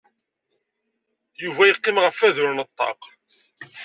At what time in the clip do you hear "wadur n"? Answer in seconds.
2.21-2.65